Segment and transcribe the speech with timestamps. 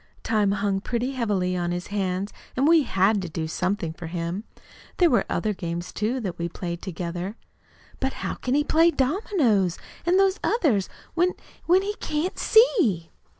[0.23, 4.45] Time hung pretty heavily on his hands, and we HAD to do something for him.
[4.97, 7.35] There were other games, too, that we played together."
[7.99, 11.33] "But how can he play dominoes, an' those others, when
[11.67, 13.11] when he can't see?"